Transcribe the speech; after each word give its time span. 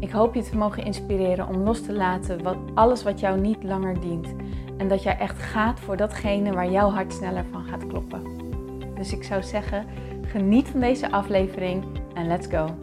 Ik 0.00 0.10
hoop 0.10 0.34
je 0.34 0.42
te 0.42 0.56
mogen 0.56 0.84
inspireren 0.84 1.48
om 1.48 1.56
los 1.56 1.82
te 1.82 1.92
laten 1.92 2.42
wat, 2.42 2.56
alles 2.74 3.02
wat 3.02 3.20
jou 3.20 3.40
niet 3.40 3.62
langer 3.62 4.00
dient. 4.00 4.34
En 4.76 4.88
dat 4.88 5.02
jij 5.02 5.18
echt 5.18 5.38
gaat 5.38 5.80
voor 5.80 5.96
datgene 5.96 6.52
waar 6.52 6.70
jouw 6.70 6.90
hart 6.90 7.12
sneller 7.12 7.44
van 7.44 7.64
gaat 7.64 7.86
kloppen. 7.86 8.22
Dus 8.94 9.12
ik 9.12 9.22
zou 9.24 9.42
zeggen, 9.42 9.86
geniet 10.22 10.68
van 10.68 10.80
deze 10.80 11.10
aflevering 11.10 11.84
en 12.14 12.26
let's 12.26 12.46
go. 12.46 12.78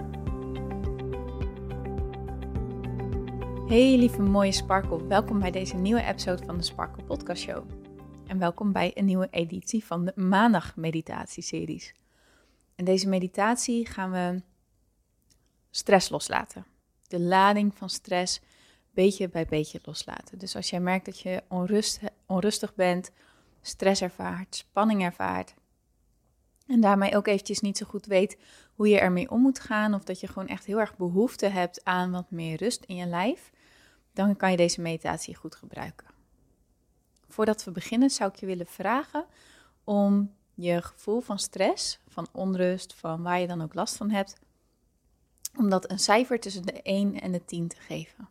Hey 3.68 3.98
lieve 3.98 4.22
mooie 4.22 4.52
Sparkle, 4.52 5.08
welkom 5.08 5.40
bij 5.40 5.52
deze 5.52 5.76
nieuwe 5.76 6.04
episode 6.04 6.46
van 6.46 6.58
de 6.58 6.64
Sparkle 6.64 7.04
Podcast 7.04 7.42
Show. 7.42 7.64
En 8.28 8.40
welkom 8.40 8.72
bij 8.72 8.92
een 8.94 9.06
nieuwe 9.06 9.28
editie 9.32 9.86
van 9.86 10.06
de 10.06 10.14
maandag 10.16 10.76
meditatieseries. 10.76 11.94
In 12.76 12.86
deze 12.86 13.10
meditatie 13.10 13.88
gaan 13.88 14.12
we 14.12 14.42
stress 15.72 16.10
loslaten 16.10 16.75
de 17.08 17.20
lading 17.20 17.76
van 17.76 17.90
stress 17.90 18.42
beetje 18.94 19.30
bij 19.30 19.46
beetje 19.46 19.80
loslaten. 19.84 20.38
Dus 20.38 20.56
als 20.56 20.70
jij 20.70 20.80
merkt 20.80 21.06
dat 21.06 21.20
je 21.20 21.44
onrust, 21.48 22.00
onrustig 22.26 22.76
bent, 22.76 23.12
stress 23.62 24.02
ervaart, 24.02 24.56
spanning 24.56 25.04
ervaart, 25.04 25.54
en 26.68 26.82
daarmee 26.82 27.16
ook 27.16 27.28
eventjes 27.28 27.60
niet 27.60 27.78
zo 27.78 27.86
goed 27.86 28.06
weet 28.06 28.38
hoe 28.76 28.88
je 28.88 29.00
ermee 29.00 29.32
om 29.32 29.42
moet 29.42 29.60
gaan, 29.60 29.94
of 29.94 30.04
dat 30.04 30.20
je 30.20 30.28
gewoon 30.28 30.48
echt 30.48 30.66
heel 30.66 30.80
erg 30.80 30.98
behoefte 30.98 31.48
hebt 31.48 31.84
aan 31.84 32.12
wat 32.12 32.32
meer 32.32 32.58
rust 32.58 32.84
in 32.84 32.96
je 32.96 33.06
lijf, 33.06 33.52
dan 34.14 34.36
kan 34.36 34.52
je 34.52 34.58
deze 34.58 34.82
meditatie 34.82 35.36
goed 35.36 35.56
gebruiken. 35.56 36.08
Voordat 37.28 37.64
we 37.64 37.72
beginnen 37.72 38.10
zou 38.10 38.30
ik 38.30 38.36
je 38.36 38.46
willen 38.46 38.68
vragen 38.68 39.26
om 39.84 40.34
je 40.54 40.82
gevoel 40.82 41.22
van 41.22 41.40
stress, 41.40 42.00
van 42.08 42.28
onrust, 42.32 42.94
van 42.94 43.24
waar 43.24 43.40
je 43.40 43.48
dan 43.48 43.62
ook 43.62 43.74
last 43.74 43.98
van 43.98 44.10
hebt, 44.10 44.36
om 45.58 45.70
dat 45.70 45.92
een 45.92 46.00
cijfer 46.00 46.40
tussen 46.40 46.66
de 46.66 46.82
1 46.82 47.22
en 47.22 47.32
de 47.32 47.46
10 47.46 47.68
te 47.68 47.76
geven. 47.80 48.30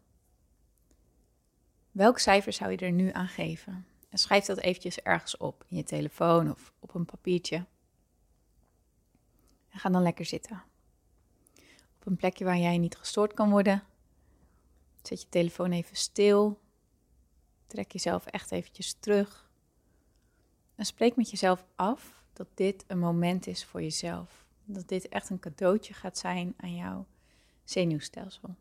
Welk 1.90 2.18
cijfer 2.18 2.52
zou 2.52 2.70
je 2.70 2.76
er 2.76 2.92
nu 2.92 3.10
aan 3.12 3.28
geven? 3.28 3.86
En 4.08 4.18
schrijf 4.18 4.44
dat 4.44 4.58
eventjes 4.58 5.00
ergens 5.00 5.36
op, 5.36 5.64
in 5.68 5.76
je 5.76 5.82
telefoon 5.82 6.50
of 6.50 6.72
op 6.78 6.94
een 6.94 7.04
papiertje. 7.04 7.66
En 9.68 9.78
ga 9.78 9.88
dan 9.88 10.02
lekker 10.02 10.24
zitten. 10.24 10.62
Op 11.96 12.06
een 12.06 12.16
plekje 12.16 12.44
waar 12.44 12.58
jij 12.58 12.78
niet 12.78 12.96
gestoord 12.96 13.34
kan 13.34 13.50
worden. 13.50 13.82
Zet 15.02 15.22
je 15.22 15.28
telefoon 15.28 15.72
even 15.72 15.96
stil. 15.96 16.60
Trek 17.66 17.92
jezelf 17.92 18.26
echt 18.26 18.50
eventjes 18.50 18.96
terug. 19.00 19.50
En 20.74 20.84
spreek 20.84 21.16
met 21.16 21.30
jezelf 21.30 21.64
af 21.76 22.24
dat 22.32 22.48
dit 22.54 22.84
een 22.86 22.98
moment 22.98 23.46
is 23.46 23.64
voor 23.64 23.82
jezelf. 23.82 24.46
Dat 24.64 24.88
dit 24.88 25.08
echt 25.08 25.30
een 25.30 25.40
cadeautje 25.40 25.94
gaat 25.94 26.18
zijn 26.18 26.54
aan 26.56 26.74
jou 26.74 27.04
zenuwstelsel. 27.64 28.56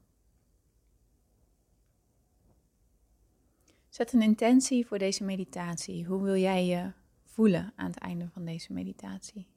Zet 3.93 4.13
een 4.13 4.21
intentie 4.21 4.85
voor 4.85 4.97
deze 4.97 5.23
meditatie. 5.23 6.05
Hoe 6.05 6.21
wil 6.21 6.35
jij 6.35 6.65
je 6.65 6.91
voelen 7.23 7.73
aan 7.75 7.85
het 7.87 7.97
einde 7.97 8.29
van 8.29 8.45
deze 8.45 8.73
meditatie? 8.73 9.47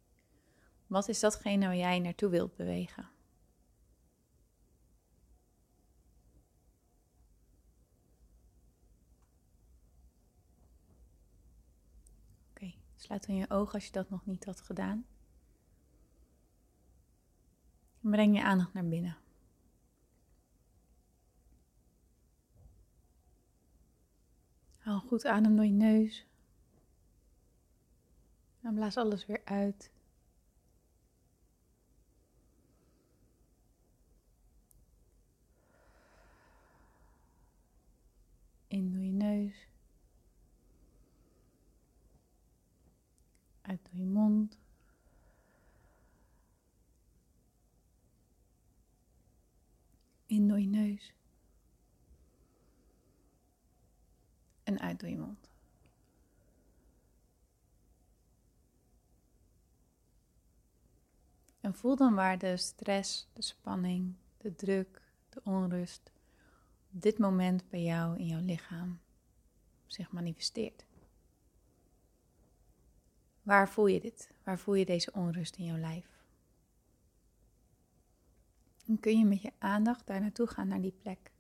Wat 0.86 1.08
is 1.08 1.20
datgene 1.20 1.66
waar 1.66 1.76
jij 1.76 1.98
naartoe 1.98 2.30
wilt 2.30 2.56
bewegen? 2.56 3.08
Oké, 12.50 12.74
sluit 12.96 13.26
dan 13.26 13.36
je 13.36 13.50
ogen 13.50 13.74
als 13.74 13.86
je 13.86 13.92
dat 13.92 14.10
nog 14.10 14.26
niet 14.26 14.44
had 14.44 14.60
gedaan. 14.60 15.06
En 18.02 18.10
breng 18.10 18.36
je 18.36 18.42
aandacht 18.42 18.72
naar 18.72 18.88
binnen. 18.88 19.16
Haal 24.86 25.00
goed 25.00 25.26
adem 25.26 25.56
door 25.56 25.64
je 25.64 25.72
neus. 25.72 26.26
En 28.60 28.74
blaas 28.74 28.96
alles 28.96 29.26
weer 29.26 29.40
uit. 29.44 29.90
In 38.66 38.92
door 38.92 39.02
je 39.02 39.12
neus. 39.12 39.68
Uit 43.62 43.80
door 43.82 44.00
je 44.00 44.06
mond. 44.06 44.58
In 50.26 50.48
door 50.48 50.60
je 50.60 50.66
neus. 50.66 51.14
En 54.66 54.80
uit 54.80 55.00
door 55.00 55.08
je 55.08 55.18
mond. 55.18 55.48
En 61.60 61.74
voel 61.74 61.96
dan 61.96 62.14
waar 62.14 62.38
de 62.38 62.56
stress, 62.56 63.28
de 63.32 63.42
spanning, 63.42 64.14
de 64.38 64.54
druk, 64.54 65.02
de 65.28 65.40
onrust 65.44 66.10
op 66.94 67.02
dit 67.02 67.18
moment 67.18 67.68
bij 67.68 67.82
jou 67.82 68.18
in 68.18 68.26
jouw 68.26 68.40
lichaam 68.40 69.00
zich 69.86 70.12
manifesteert. 70.12 70.84
Waar 73.42 73.68
voel 73.68 73.86
je 73.86 74.00
dit? 74.00 74.30
Waar 74.42 74.58
voel 74.58 74.74
je 74.74 74.84
deze 74.84 75.12
onrust 75.12 75.56
in 75.56 75.64
jouw 75.64 75.78
lijf? 75.78 76.08
En 78.86 79.00
kun 79.00 79.18
je 79.18 79.24
met 79.24 79.42
je 79.42 79.52
aandacht 79.58 80.06
daar 80.06 80.20
naartoe 80.20 80.46
gaan 80.46 80.68
naar 80.68 80.80
die 80.80 80.94
plek. 81.02 81.30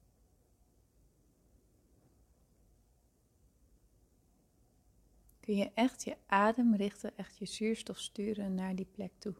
Kun 5.46 5.56
je 5.56 5.70
echt 5.74 6.04
je 6.04 6.16
adem 6.26 6.74
richten, 6.74 7.16
echt 7.16 7.38
je 7.38 7.46
zuurstof 7.46 7.98
sturen 7.98 8.54
naar 8.54 8.74
die 8.74 8.86
plek 8.86 9.12
toe. 9.18 9.34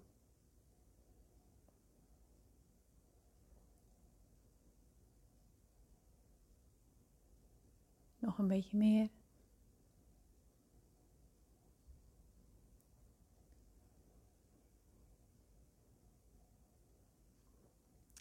Nog 8.18 8.38
een 8.38 8.46
beetje 8.46 8.76
meer. 8.76 9.08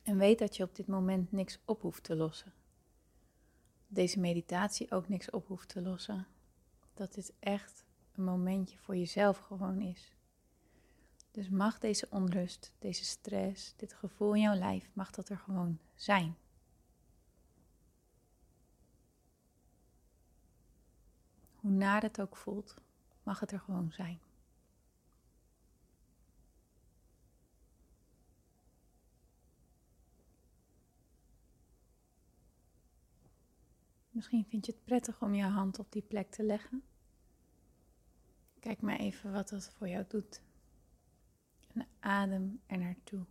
En 0.04 0.18
weet 0.18 0.40
dat 0.40 0.56
je 0.56 0.64
op 0.64 0.76
dit 0.76 0.88
moment 0.88 1.32
niks 1.32 1.60
op 1.66 1.82
hoeft 1.82 2.04
te 2.04 2.16
lossen. 2.16 2.54
Deze 3.88 4.20
meditatie 4.20 4.92
ook 4.92 5.08
niks 5.08 5.30
op 5.30 5.48
hoeft 5.48 5.70
te 5.70 5.82
lossen 5.82 6.28
dat 6.96 7.14
dit 7.14 7.34
echt 7.40 7.84
een 8.16 8.24
momentje 8.24 8.78
voor 8.78 8.96
jezelf 8.96 9.38
gewoon 9.38 9.82
is. 9.82 10.14
Dus 11.32 11.50
mag 11.50 11.80
deze 11.80 12.08
onrust, 12.10 12.72
deze 12.80 13.06
stress, 13.06 13.74
dit 13.76 13.94
gevoel 13.94 14.34
in 14.34 14.42
jouw 14.42 14.56
lijf, 14.56 14.90
mag 14.94 15.12
dat 15.12 15.30
er 15.30 15.38
gewoon 15.38 15.80
zijn. 15.96 16.38
Hoe 21.56 21.72
naar 21.72 22.02
het 22.02 22.22
ook 22.22 22.36
voelt, 22.36 22.76
mag 23.24 23.40
het 23.40 23.52
er 23.52 23.60
gewoon 23.60 23.92
zijn. 23.92 24.20
Misschien 34.16 34.46
vind 34.46 34.66
je 34.66 34.72
het 34.72 34.84
prettig 34.84 35.22
om 35.22 35.34
je 35.34 35.44
hand 35.44 35.80
op 35.80 35.92
die 35.92 36.02
plek 36.02 36.32
te 36.32 36.44
leggen. 36.44 36.84
Kijk 38.60 38.82
maar 38.82 38.98
even 38.98 39.32
wat 39.32 39.50
dat 39.50 39.70
voor 39.70 39.88
jou 39.88 40.06
doet. 40.08 40.42
En 41.74 41.88
adem 42.00 42.62
er 42.66 42.78
naartoe. 42.78 43.26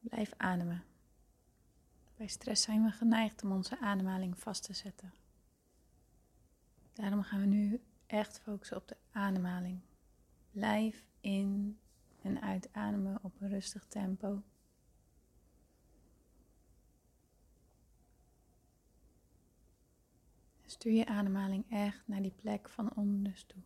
Blijf 0.00 0.32
ademen. 0.36 0.84
Bij 2.16 2.26
stress 2.26 2.62
zijn 2.62 2.84
we 2.84 2.90
geneigd 2.90 3.42
om 3.44 3.52
onze 3.52 3.78
ademhaling 3.78 4.38
vast 4.38 4.62
te 4.62 4.72
zetten. 4.72 5.12
Daarom 6.92 7.22
gaan 7.22 7.40
we 7.40 7.46
nu 7.46 7.82
echt 8.12 8.40
focussen 8.40 8.76
op 8.76 8.88
de 8.88 8.96
ademhaling. 9.12 9.80
Blijf 10.50 11.04
in 11.20 11.78
en 12.22 12.40
uitademen 12.40 13.18
op 13.22 13.40
een 13.40 13.48
rustig 13.48 13.86
tempo. 13.86 14.42
Stuur 20.66 20.92
je 20.92 21.06
ademhaling 21.06 21.64
echt 21.70 22.02
naar 22.08 22.22
die 22.22 22.34
plek 22.36 22.68
van 22.68 22.94
onrust 22.94 23.48
toe. 23.48 23.62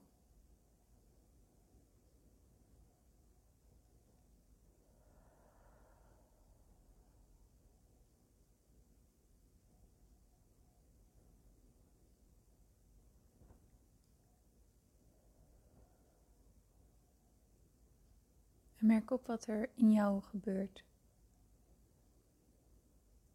Merk 18.87 19.11
op 19.11 19.27
wat 19.27 19.47
er 19.47 19.71
in 19.75 19.93
jou 19.93 20.23
gebeurt. 20.23 20.85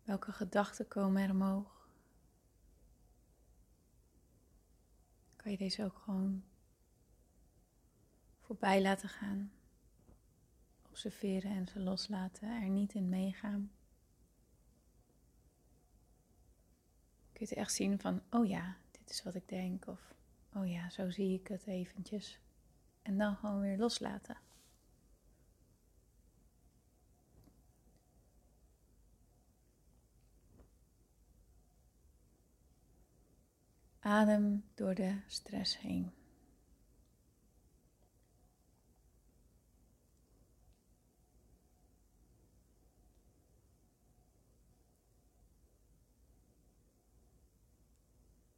Welke 0.03 0.31
gedachten 0.31 0.87
komen 0.87 1.21
er 1.21 1.29
omhoog? 1.29 1.89
Kan 5.35 5.51
je 5.51 5.57
deze 5.57 5.83
ook 5.83 5.97
gewoon 5.97 6.43
voorbij 8.39 8.81
laten 8.81 9.09
gaan? 9.09 9.51
Observeren 10.89 11.51
en 11.51 11.67
ze 11.67 11.79
loslaten, 11.79 12.61
er 12.61 12.69
niet 12.69 12.93
in 12.93 13.09
meegaan. 13.09 13.71
Kun 17.31 17.41
je 17.41 17.45
het 17.45 17.53
echt 17.53 17.73
zien 17.73 17.99
van, 17.99 18.21
oh 18.29 18.47
ja, 18.47 18.77
dit 18.91 19.09
is 19.09 19.23
wat 19.23 19.35
ik 19.35 19.49
denk, 19.49 19.87
of 19.87 20.13
oh 20.53 20.69
ja, 20.69 20.89
zo 20.89 21.09
zie 21.09 21.39
ik 21.39 21.47
het 21.47 21.67
eventjes. 21.67 22.39
En 23.01 23.17
dan 23.17 23.35
gewoon 23.35 23.59
weer 23.59 23.77
loslaten. 23.77 24.37
Adem 34.03 34.63
door 34.73 34.95
de 34.95 35.21
stress 35.27 35.79
heen. 35.79 36.11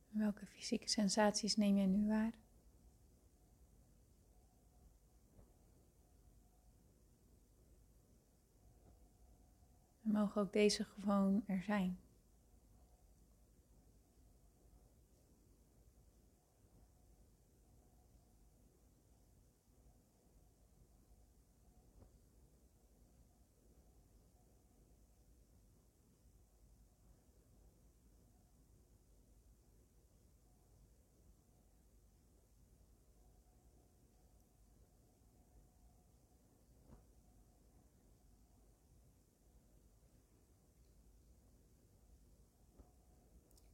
Welke 0.09 0.45
fysieke 0.45 0.89
sensaties 0.89 1.55
neem 1.55 1.77
je 1.77 1.87
nu 1.87 2.07
waar? 2.07 2.33
En 10.03 10.11
mogen 10.11 10.41
ook 10.41 10.53
deze 10.53 10.83
gewoon 10.83 11.43
er 11.47 11.63
zijn. 11.63 11.97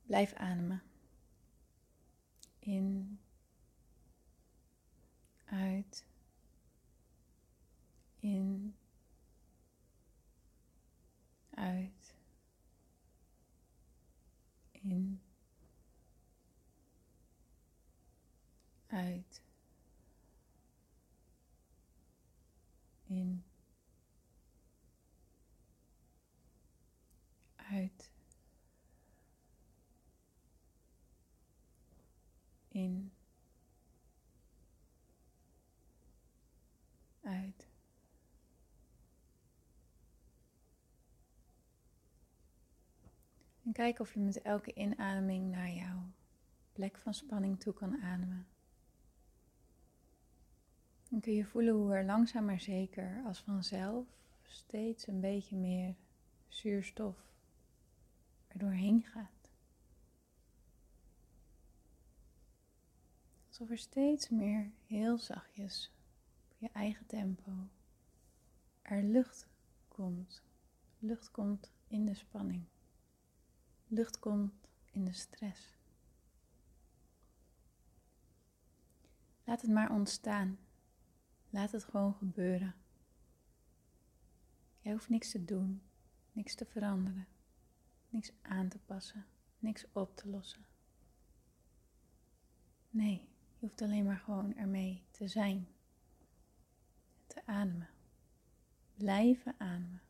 Blijf 0.09 0.33
ademen. 0.33 0.81
In, 2.59 3.19
uit, 5.45 6.05
in, 8.19 8.75
uit, 11.49 12.15
in, 14.71 15.21
uit, 18.87 19.41
in, 23.05 23.43
uit. 27.55 28.09
In, 32.83 33.11
uit. 37.21 37.67
En 43.63 43.71
kijk 43.71 43.99
of 43.99 44.13
je 44.13 44.19
met 44.19 44.41
elke 44.41 44.73
inademing 44.73 45.51
naar 45.51 45.69
jouw 45.69 46.11
plek 46.71 46.97
van 46.97 47.13
spanning 47.13 47.59
toe 47.59 47.73
kan 47.73 48.01
ademen. 48.01 48.47
Dan 51.09 51.19
kun 51.19 51.33
je 51.33 51.45
voelen 51.45 51.73
hoe 51.73 51.93
er 51.93 52.05
langzaam 52.05 52.45
maar 52.45 52.59
zeker 52.59 53.23
als 53.25 53.39
vanzelf 53.39 54.05
steeds 54.43 55.07
een 55.07 55.19
beetje 55.19 55.55
meer 55.55 55.95
zuurstof 56.47 57.17
er 58.47 58.59
doorheen 58.59 59.03
gaat. 59.03 59.38
Alsof 63.59 63.77
er 63.77 63.83
steeds 63.83 64.29
meer 64.29 64.71
heel 64.85 65.17
zachtjes 65.17 65.91
op 66.51 66.57
je 66.59 66.69
eigen 66.73 67.05
tempo 67.05 67.51
er 68.81 69.03
lucht 69.03 69.47
komt. 69.87 70.41
Lucht 70.99 71.31
komt 71.31 71.71
in 71.87 72.05
de 72.05 72.13
spanning. 72.13 72.63
Lucht 73.87 74.19
komt 74.19 74.53
in 74.91 75.05
de 75.05 75.13
stress. 75.13 75.77
Laat 79.43 79.61
het 79.61 79.71
maar 79.71 79.91
ontstaan. 79.91 80.59
Laat 81.49 81.71
het 81.71 81.83
gewoon 81.83 82.13
gebeuren. 82.13 82.75
Jij 84.79 84.91
hoeft 84.91 85.09
niks 85.09 85.31
te 85.31 85.45
doen, 85.45 85.81
niks 86.31 86.55
te 86.55 86.65
veranderen, 86.65 87.27
niks 88.09 88.31
aan 88.41 88.67
te 88.67 88.79
passen, 88.79 89.25
niks 89.57 89.85
op 89.91 90.15
te 90.15 90.29
lossen. 90.29 90.65
Nee. 92.89 93.37
Je 93.59 93.65
hoeft 93.65 93.81
alleen 93.81 94.05
maar 94.05 94.19
gewoon 94.19 94.55
ermee 94.55 95.03
te 95.11 95.27
zijn. 95.27 95.67
Te 97.27 97.41
ademen. 97.45 97.89
Blijven 98.95 99.55
ademen. 99.57 100.01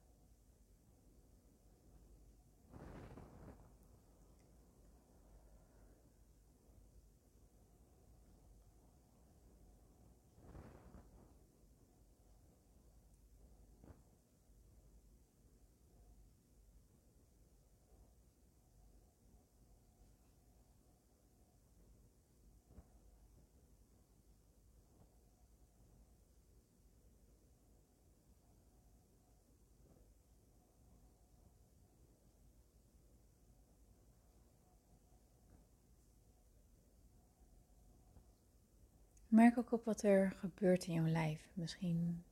Merk 39.39 39.58
ook 39.58 39.72
op 39.72 39.86
wat 39.86 40.03
er 40.03 40.31
gebeurt 40.31 40.86
in 40.86 40.93
jouw 40.93 41.05
lijf. 41.05 41.50
Misschien 41.53 42.24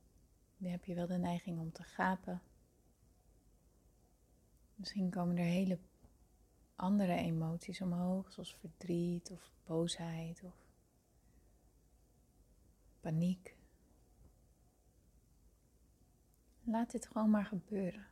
heb 0.62 0.84
je 0.84 0.94
wel 0.94 1.06
de 1.06 1.18
neiging 1.18 1.58
om 1.58 1.72
te 1.72 1.82
gapen. 1.82 2.42
Misschien 4.74 5.10
komen 5.10 5.36
er 5.36 5.44
hele 5.44 5.78
andere 6.76 7.14
emoties 7.14 7.80
omhoog, 7.80 8.32
zoals 8.32 8.54
verdriet 8.54 9.30
of 9.30 9.52
boosheid 9.66 10.42
of 10.42 10.54
paniek. 13.00 13.56
Laat 16.64 16.90
dit 16.90 17.06
gewoon 17.06 17.30
maar 17.30 17.46
gebeuren. 17.46 18.06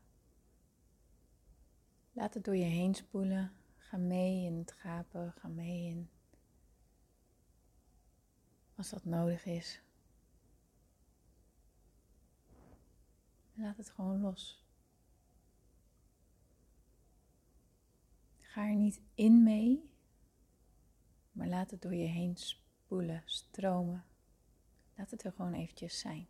Laat 2.12 2.34
het 2.34 2.44
door 2.44 2.56
je 2.56 2.64
heen 2.64 2.94
spoelen. 2.94 3.52
Ga 3.76 3.96
mee 3.96 4.44
in 4.44 4.58
het 4.58 4.72
gapen, 4.72 5.32
ga 5.32 5.48
mee 5.48 5.84
in 5.84 6.08
als 8.76 8.90
dat 8.90 9.04
nodig 9.04 9.45
is. 9.45 9.80
Laat 13.54 13.76
het 13.76 13.90
gewoon 13.90 14.21
los. 14.21 14.64
Ga 18.40 18.68
er 18.68 18.75
niet 18.75 19.00
in 19.14 19.42
mee, 19.42 19.90
maar 21.33 21.47
laat 21.47 21.71
het 21.71 21.83
door 21.83 21.95
je 21.95 22.06
heen 22.06 22.37
spoelen, 22.37 23.23
stromen. 23.25 24.04
Laat 24.95 25.11
het 25.11 25.25
er 25.25 25.33
gewoon 25.33 25.54
eventjes 25.54 25.99
zijn. 25.99 26.28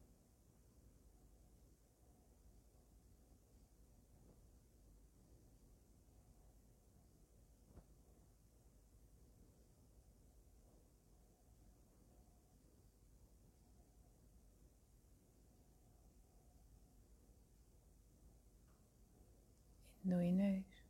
door 20.07 20.23
je 20.23 20.33
neus. 20.33 20.85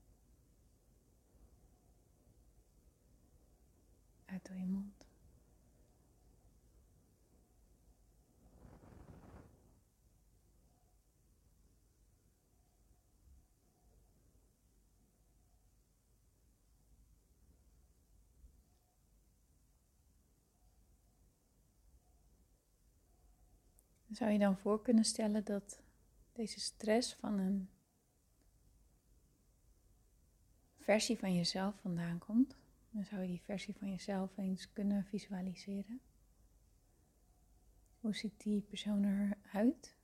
Uit 4.25 4.47
door 4.47 4.57
je 4.57 4.67
mond. 4.67 5.07
Zou 24.16 24.30
je 24.30 24.38
dan 24.38 24.56
voor 24.56 24.82
kunnen 24.82 25.04
stellen 25.04 25.44
dat 25.44 25.82
deze 26.32 26.61
stress 26.61 27.14
van 27.14 27.38
een 27.38 27.68
versie 30.76 31.18
van 31.18 31.35
jezelf 31.35 31.75
vandaan 31.80 32.18
komt, 32.18 32.56
dan 32.90 33.04
zou 33.04 33.23
je 33.23 33.28
die 33.28 33.40
versie 33.40 33.75
van 33.75 33.90
jezelf 33.90 34.37
eens 34.37 34.73
kunnen 34.73 35.04
visualiseren. 35.04 36.00
Hoe 38.00 38.14
ziet 38.16 38.42
die 38.42 38.61
persoon 38.61 39.04
eruit? 39.04 39.96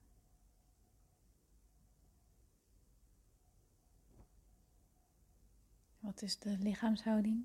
Wat 5.98 6.22
is 6.22 6.38
de 6.38 6.58
lichaamshouding? 6.58 7.44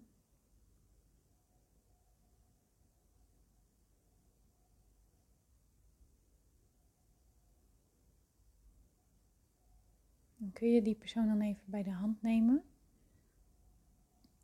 Kun 10.58 10.74
je 10.74 10.82
die 10.82 10.96
persoon 10.96 11.28
dan 11.28 11.42
even 11.42 11.64
bij 11.66 11.84
de 11.84 11.92
hand 11.92 12.22
nemen 12.22 12.64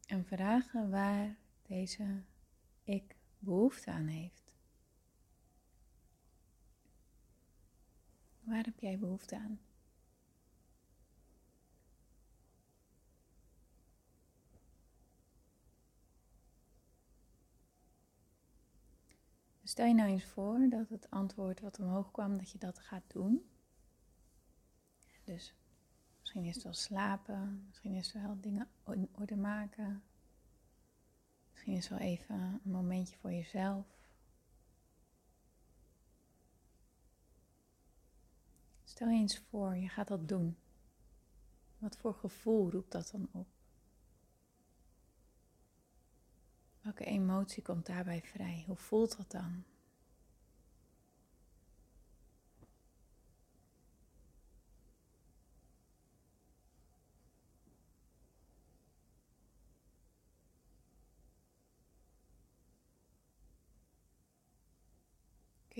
en 0.05 0.25
vragen 0.25 0.89
waar 0.89 1.37
deze 1.61 2.23
ik 2.83 3.15
behoefte 3.39 3.91
aan 3.91 4.07
heeft. 4.07 4.51
Waar 8.39 8.63
heb 8.63 8.79
jij 8.79 8.99
behoefte 8.99 9.35
aan? 9.35 9.59
Stel 19.63 19.85
je 19.85 19.93
nou 19.93 20.09
eens 20.09 20.25
voor 20.25 20.69
dat 20.69 20.89
het 20.89 21.09
antwoord 21.09 21.59
wat 21.59 21.79
omhoog 21.79 22.11
kwam, 22.11 22.37
dat 22.37 22.51
je 22.51 22.57
dat 22.57 22.79
gaat 22.79 23.03
doen. 23.07 23.49
Dus 25.23 25.53
Misschien 26.33 26.51
is 26.51 26.63
het 26.63 26.73
wel 26.73 26.83
slapen, 26.83 27.63
misschien 27.67 27.93
is 27.93 28.11
het 28.11 28.21
wel 28.21 28.39
dingen 28.39 28.67
in 28.85 29.09
orde 29.11 29.35
maken. 29.35 30.03
Misschien 31.51 31.73
is 31.73 31.89
het 31.89 31.99
wel 31.99 32.07
even 32.07 32.35
een 32.35 32.71
momentje 32.71 33.17
voor 33.17 33.31
jezelf. 33.31 33.85
Stel 38.83 39.09
je 39.09 39.19
eens 39.19 39.37
voor, 39.37 39.75
je 39.75 39.89
gaat 39.89 40.07
dat 40.07 40.27
doen. 40.27 40.57
Wat 41.77 41.97
voor 41.97 42.13
gevoel 42.13 42.71
roept 42.71 42.91
dat 42.91 43.09
dan 43.11 43.27
op? 43.31 43.47
Welke 46.81 47.05
emotie 47.05 47.63
komt 47.63 47.85
daarbij 47.85 48.21
vrij? 48.21 48.63
Hoe 48.67 48.75
voelt 48.75 49.17
dat 49.17 49.31
dan? 49.31 49.63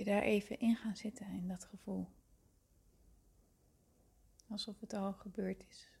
Daar 0.04 0.22
even 0.22 0.58
in 0.58 0.76
gaan 0.76 0.96
zitten 0.96 1.26
in 1.26 1.48
dat 1.48 1.64
gevoel. 1.64 2.08
Alsof 4.48 4.80
het 4.80 4.92
al 4.92 5.12
gebeurd 5.12 5.64
is. 5.68 5.93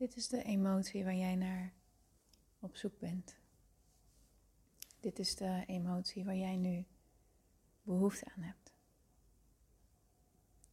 Dit 0.00 0.16
is 0.16 0.28
de 0.28 0.42
emotie 0.42 1.04
waar 1.04 1.14
jij 1.14 1.34
naar 1.34 1.72
op 2.58 2.76
zoek 2.76 2.98
bent. 2.98 3.36
Dit 5.00 5.18
is 5.18 5.34
de 5.34 5.64
emotie 5.66 6.24
waar 6.24 6.36
jij 6.36 6.56
nu 6.56 6.86
behoefte 7.82 8.24
aan 8.36 8.42
hebt. 8.42 8.72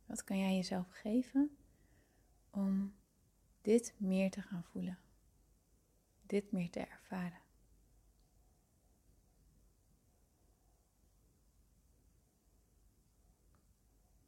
Wat 0.05 0.23
kan 0.23 0.37
jij 0.37 0.55
jezelf 0.55 0.89
geven 0.91 1.57
om 2.49 2.95
dit 3.61 3.93
meer 3.97 4.31
te 4.31 4.41
gaan 4.41 4.63
voelen? 4.63 4.99
Dit 6.25 6.51
meer 6.51 6.69
te 6.69 6.79
ervaren? 6.79 7.41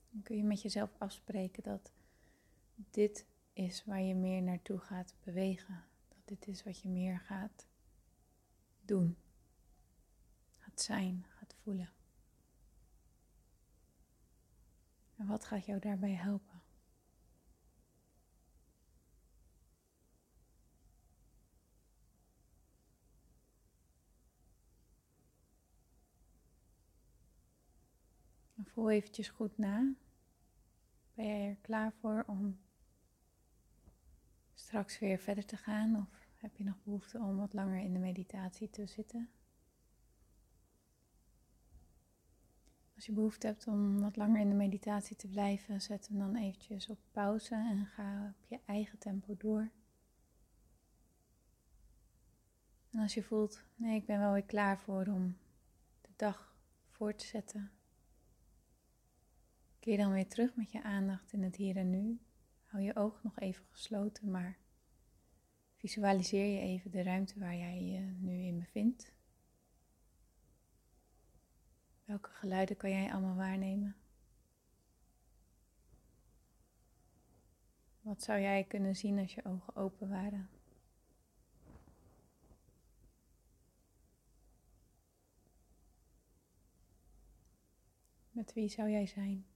Dan 0.10 0.22
kun 0.24 0.38
je 0.38 0.44
met 0.44 0.62
jezelf 0.62 0.96
afspreken 0.98 1.64
dat 1.64 1.92
dit 2.76 3.26
is 3.66 3.86
waar 3.86 4.02
je 4.02 4.16
meer 4.16 4.42
naartoe 4.42 4.80
gaat 4.80 5.16
bewegen. 5.24 5.84
Dat 6.08 6.28
dit 6.28 6.48
is 6.48 6.64
wat 6.64 6.80
je 6.82 6.90
meer 6.90 7.20
gaat 7.20 7.68
doen, 8.82 9.18
gaat 10.58 10.82
zijn, 10.82 11.26
gaat 11.28 11.56
voelen. 11.64 11.90
En 15.16 15.28
wat 15.28 15.46
gaat 15.46 15.66
jou 15.66 15.80
daarbij 15.80 16.14
helpen? 16.14 16.62
En 28.56 28.66
voel 28.66 28.90
eventjes 28.90 29.30
goed 29.30 29.58
na. 29.58 29.94
Ben 31.14 31.26
jij 31.26 31.50
er 31.50 31.58
klaar 31.62 31.94
voor 32.02 32.24
om 32.28 32.60
straks 34.70 35.00
weer 35.00 35.20
verder 35.20 35.46
te 35.46 35.58
gaan? 35.58 35.96
Of 35.96 36.28
heb 36.38 36.56
je 36.56 36.64
nog 36.64 36.84
behoefte 36.84 37.18
om 37.18 37.38
wat 37.38 37.54
langer 37.54 37.80
in 37.80 37.94
de 37.94 38.00
meditatie 38.00 38.70
te 38.70 38.86
zitten? 38.86 39.30
Als 42.96 43.06
je 43.06 43.12
behoefte 43.12 43.48
hebt 43.48 43.68
om 43.68 44.00
wat 44.00 44.16
langer 44.16 44.42
in 44.42 44.50
de 44.50 44.56
meditatie 44.56 45.16
te 45.16 45.28
blijven, 45.28 45.82
zet 45.82 46.08
hem 46.08 46.18
dan 46.18 46.36
eventjes 46.36 46.90
op 46.90 47.00
pauze 47.12 47.56
en 47.56 47.86
ga 47.86 48.36
op 48.38 48.46
je 48.46 48.60
eigen 48.66 48.98
tempo 48.98 49.36
door. 49.38 49.70
En 52.92 53.00
als 53.00 53.14
je 53.14 53.24
voelt, 53.24 53.64
nee, 53.76 53.96
ik 53.96 54.06
ben 54.06 54.20
wel 54.20 54.34
weer 54.34 54.46
klaar 54.46 54.80
voor 54.80 55.06
om 55.08 55.38
de 56.02 56.14
dag 56.16 56.56
voort 56.90 57.20
te 57.20 57.26
zetten, 57.26 57.72
keer 59.80 59.98
dan 59.98 60.12
weer 60.12 60.28
terug 60.28 60.56
met 60.56 60.72
je 60.72 60.84
aandacht 60.84 61.34
in 61.34 61.44
het 61.44 61.56
hier 61.56 61.78
en 61.78 61.90
nu. 61.90 62.20
Hou 62.70 62.84
je 62.84 62.96
oog 62.96 63.24
nog 63.24 63.40
even 63.40 63.66
gesloten, 63.70 64.32
maar 64.32 64.58
visualiseer 65.76 66.46
je 66.54 66.60
even 66.60 66.92
de 66.92 67.04
ruimte 67.04 67.40
waar 67.40 67.56
jij 67.56 67.84
je 67.84 68.00
nu 68.00 68.32
in 68.32 68.60
bevindt. 68.60 69.14
Welke 72.06 72.30
geluiden 72.30 72.78
kan 72.78 72.90
jij 72.90 73.12
allemaal 73.12 73.36
waarnemen? 73.36 73.96
Wat 78.02 78.24
zou 78.24 78.40
jij 78.40 78.64
kunnen 78.64 78.96
zien 78.96 79.20
als 79.20 79.34
je 79.34 79.46
ogen 79.46 79.76
open 79.76 80.10
waren? 80.10 80.50
Met 88.32 88.54
wie 88.54 88.70
zou 88.70 88.90
jij 88.90 89.06
zijn? 89.06 89.49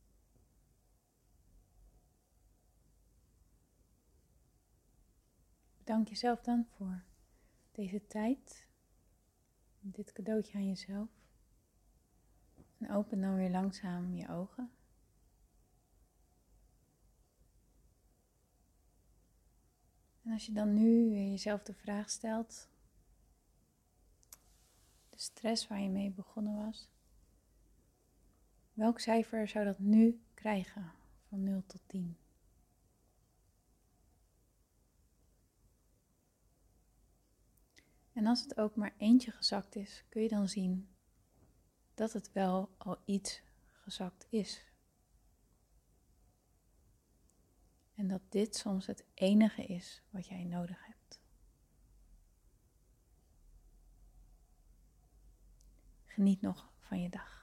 Bedank 5.83 6.07
jezelf 6.07 6.41
dan 6.41 6.65
voor 6.65 7.03
deze 7.71 8.07
tijd, 8.07 8.67
dit 9.79 10.11
cadeautje 10.11 10.57
aan 10.57 10.67
jezelf. 10.67 11.09
En 12.77 12.91
open 12.91 13.21
dan 13.21 13.35
weer 13.35 13.49
langzaam 13.49 14.13
je 14.13 14.29
ogen. 14.29 14.71
En 20.21 20.31
als 20.31 20.45
je 20.45 20.51
dan 20.51 20.73
nu 20.73 21.09
jezelf 21.29 21.63
de 21.63 21.73
vraag 21.73 22.09
stelt, 22.09 22.69
de 25.09 25.19
stress 25.19 25.67
waar 25.67 25.81
je 25.81 25.89
mee 25.89 26.11
begonnen 26.11 26.65
was, 26.65 26.89
welk 28.73 28.99
cijfer 28.99 29.47
zou 29.47 29.65
dat 29.65 29.79
nu 29.79 30.21
krijgen 30.33 30.91
van 31.27 31.43
0 31.43 31.63
tot 31.65 31.81
10? 31.87 32.17
En 38.13 38.25
als 38.25 38.41
het 38.41 38.57
ook 38.57 38.75
maar 38.75 38.93
eentje 38.97 39.31
gezakt 39.31 39.75
is, 39.75 40.03
kun 40.09 40.21
je 40.21 40.29
dan 40.29 40.49
zien 40.49 40.89
dat 41.93 42.13
het 42.13 42.31
wel 42.31 42.75
al 42.77 42.97
iets 43.05 43.41
gezakt 43.71 44.27
is. 44.29 44.71
En 47.95 48.07
dat 48.07 48.21
dit 48.29 48.55
soms 48.55 48.85
het 48.85 49.05
enige 49.13 49.65
is 49.65 50.01
wat 50.09 50.27
jij 50.27 50.43
nodig 50.43 50.85
hebt. 50.85 51.19
Geniet 56.05 56.41
nog 56.41 56.71
van 56.79 57.01
je 57.01 57.09
dag. 57.09 57.42